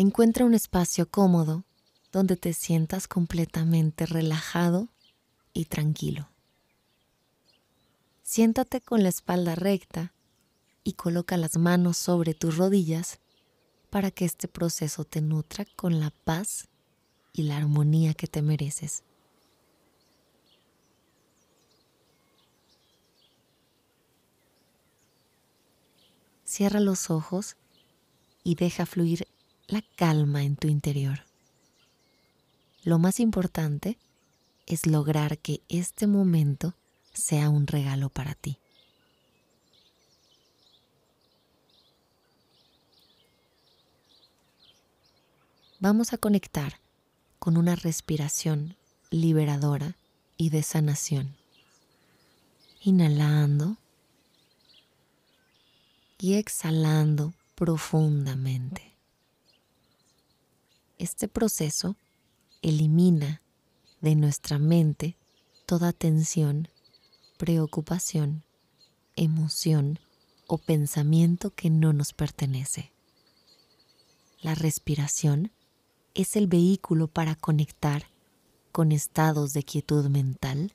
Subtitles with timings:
[0.00, 1.64] Encuentra un espacio cómodo
[2.12, 4.86] donde te sientas completamente relajado
[5.52, 6.28] y tranquilo.
[8.22, 10.14] Siéntate con la espalda recta
[10.84, 13.18] y coloca las manos sobre tus rodillas
[13.90, 16.68] para que este proceso te nutra con la paz
[17.32, 19.02] y la armonía que te mereces.
[26.44, 27.56] Cierra los ojos
[28.44, 29.26] y deja fluir
[29.68, 31.24] la calma en tu interior.
[32.82, 33.98] Lo más importante
[34.66, 36.74] es lograr que este momento
[37.12, 38.58] sea un regalo para ti.
[45.80, 46.80] Vamos a conectar
[47.38, 48.76] con una respiración
[49.10, 49.96] liberadora
[50.36, 51.36] y de sanación.
[52.80, 53.76] Inhalando
[56.18, 58.97] y exhalando profundamente.
[60.98, 61.94] Este proceso
[62.60, 63.40] elimina
[64.00, 65.16] de nuestra mente
[65.64, 66.68] toda tensión,
[67.36, 68.42] preocupación,
[69.14, 70.00] emoción
[70.48, 72.90] o pensamiento que no nos pertenece.
[74.40, 75.52] La respiración
[76.14, 78.08] es el vehículo para conectar
[78.72, 80.74] con estados de quietud mental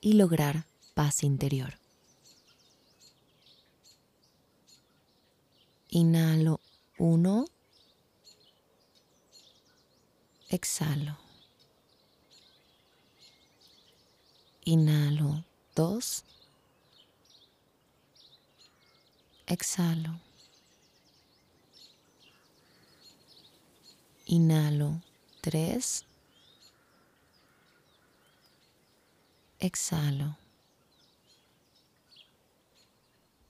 [0.00, 1.74] y lograr paz interior.
[5.88, 6.60] Inhalo
[6.98, 7.46] 1
[10.56, 11.18] exhalo.
[14.64, 16.24] Inhalo dos.
[19.46, 20.12] Exhalo.
[24.26, 25.02] Inhalo
[25.42, 26.04] tres.
[29.58, 30.38] Exhalo.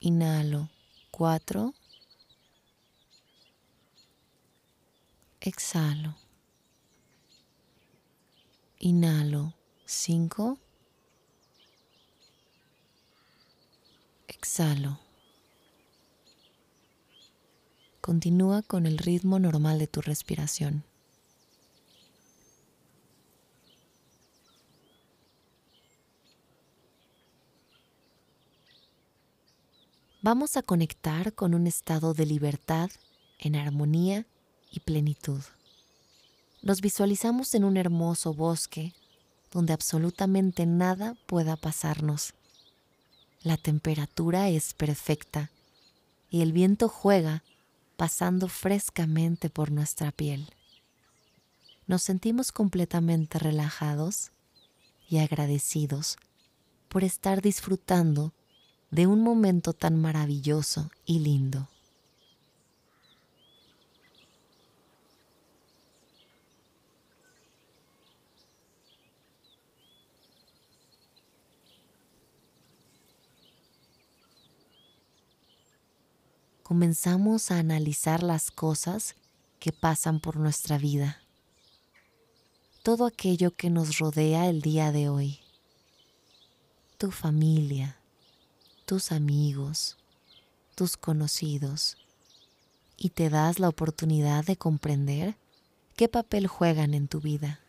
[0.00, 0.68] Inhalo
[1.12, 1.72] cuatro.
[5.40, 6.25] Exhalo.
[8.78, 9.54] Inhalo
[9.86, 10.58] 5.
[14.28, 15.00] Exhalo.
[18.02, 20.84] Continúa con el ritmo normal de tu respiración.
[30.20, 32.90] Vamos a conectar con un estado de libertad,
[33.38, 34.26] en armonía
[34.70, 35.40] y plenitud.
[36.62, 38.94] Nos visualizamos en un hermoso bosque
[39.52, 42.34] donde absolutamente nada pueda pasarnos.
[43.42, 45.50] La temperatura es perfecta
[46.30, 47.44] y el viento juega
[47.96, 50.52] pasando frescamente por nuestra piel.
[51.86, 54.32] Nos sentimos completamente relajados
[55.08, 56.16] y agradecidos
[56.88, 58.32] por estar disfrutando
[58.90, 61.68] de un momento tan maravilloso y lindo.
[76.66, 79.14] Comenzamos a analizar las cosas
[79.60, 81.22] que pasan por nuestra vida,
[82.82, 85.38] todo aquello que nos rodea el día de hoy,
[86.98, 87.98] tu familia,
[88.84, 89.96] tus amigos,
[90.74, 91.98] tus conocidos,
[92.96, 95.36] y te das la oportunidad de comprender
[95.94, 97.60] qué papel juegan en tu vida.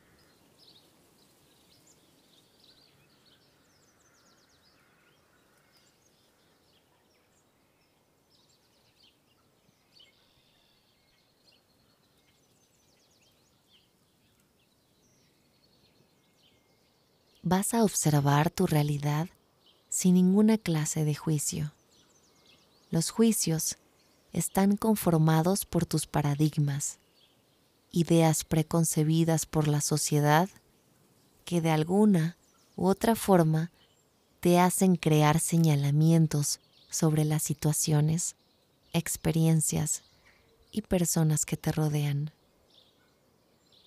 [17.48, 19.30] Vas a observar tu realidad
[19.88, 21.72] sin ninguna clase de juicio.
[22.92, 23.78] Los juicios
[24.34, 27.00] están conformados por tus paradigmas,
[27.92, 30.50] ideas preconcebidas por la sociedad
[31.46, 32.36] que de alguna
[32.76, 33.72] u otra forma
[34.42, 36.60] te hacen crear señalamientos
[36.90, 38.36] sobre las situaciones,
[38.92, 40.04] experiencias
[40.72, 42.32] y personas que te rodean.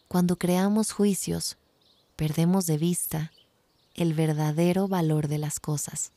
[0.09, 1.59] Cuando creamos juicios,
[2.17, 3.33] perdemos de vista
[3.95, 6.13] el verdadero valor de las cosas.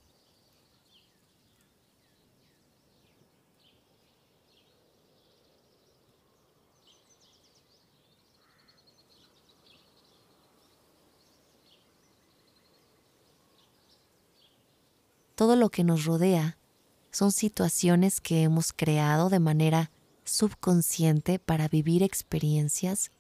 [15.36, 16.58] Todo lo que nos rodea
[17.12, 19.92] son situaciones que hemos creado de manera
[20.24, 23.12] subconsciente para vivir experiencias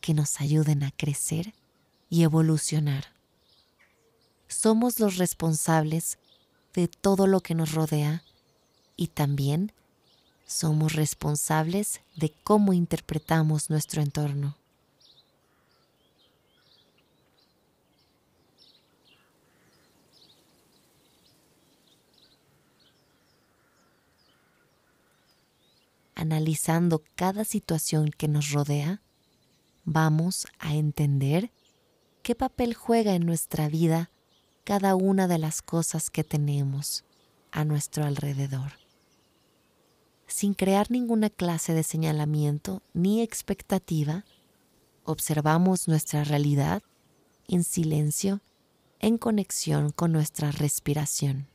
[0.00, 1.54] que nos ayuden a crecer
[2.08, 3.15] y evolucionar
[4.48, 6.18] somos los responsables
[6.74, 8.22] de todo lo que nos rodea
[8.96, 9.72] y también
[10.46, 14.56] somos responsables de cómo interpretamos nuestro entorno.
[26.14, 29.02] Analizando cada situación que nos rodea,
[29.84, 31.50] vamos a entender
[32.22, 34.10] qué papel juega en nuestra vida
[34.66, 37.04] cada una de las cosas que tenemos
[37.50, 38.72] a nuestro alrededor
[40.26, 44.24] sin crear ninguna clase de señalamiento ni expectativa,
[45.04, 46.82] observamos nuestra realidad
[47.48, 48.40] en silencio,
[48.98, 51.46] en conexión con nuestra respiración.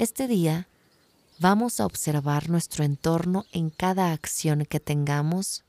[0.00, 0.66] Este día
[1.40, 5.62] vamos a observar nuestro entorno en cada acción que tengamos,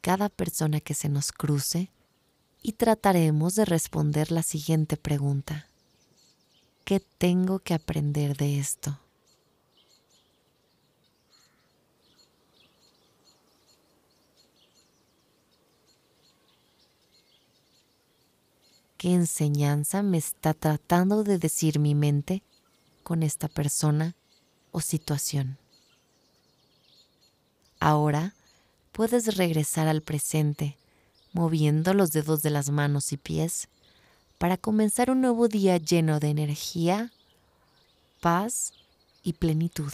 [0.00, 1.92] cada persona que se nos cruce
[2.62, 5.68] y trataremos de responder la siguiente pregunta.
[6.84, 8.98] ¿Qué tengo que aprender de esto?
[18.96, 22.42] ¿Qué enseñanza me está tratando de decir mi mente
[23.08, 24.14] con esta persona
[24.70, 25.56] o situación.
[27.80, 28.34] Ahora
[28.92, 30.76] puedes regresar al presente
[31.32, 33.68] moviendo los dedos de las manos y pies
[34.36, 37.10] para comenzar un nuevo día lleno de energía,
[38.20, 38.74] paz
[39.22, 39.90] y plenitud.